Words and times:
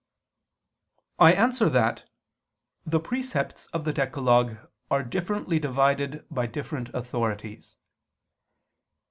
I 1.19 1.31
answer 1.33 1.69
that, 1.69 2.09
The 2.87 2.99
precepts 2.99 3.67
of 3.67 3.85
the 3.85 3.93
decalogue 3.93 4.57
are 4.89 5.03
differently 5.03 5.59
divided 5.59 6.25
by 6.31 6.47
different 6.47 6.89
authorities. 6.95 7.75